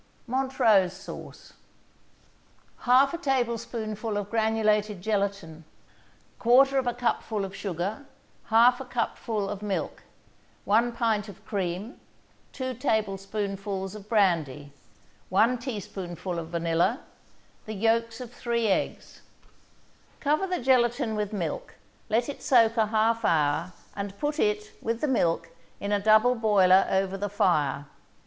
MONTROSE 0.25 0.93
SAUCE 0.93 1.53
1/2 2.85 3.21
tablespoonful 3.21 4.17
of 4.17 4.31
granulated 4.31 4.99
gelatin 4.99 5.63
1/4 6.39 6.97
cupful 6.97 7.45
of 7.45 7.55
sugar 7.55 8.07
1/2 8.49 8.89
cupful 8.89 9.47
of 9.47 9.61
milk 9.61 10.01
1 10.65 10.91
pint 10.93 11.29
of 11.29 11.45
cream 11.45 12.01
2 12.51 12.73
tablespoonfuls 12.73 13.93
of 13.93 14.09
brandy 14.09 14.73
1 15.29 15.59
teaspoonful 15.59 16.39
of 16.39 16.47
vanilla 16.47 17.01
Yolks 17.67 18.19
of 18.19 18.33
3 18.33 18.67
eggs 18.69 19.21
Cover 20.19 20.47
the 20.47 20.57
gelatin 20.59 21.15
with 21.15 21.31
milk, 21.31 21.75
let 22.09 22.27
it 22.27 22.41
soak 22.41 22.75
a 22.75 22.87
half 22.87 23.23
hour, 23.23 23.71
and 23.95 24.17
put 24.17 24.39
it, 24.39 24.71
with 24.81 24.99
the 24.99 25.07
milk, 25.07 25.51
in 25.79 25.91
a 25.91 25.99
double 25.99 26.33
boiler 26.33 26.87
over 26.89 27.17
the 27.19 27.29
fire. 27.29 27.85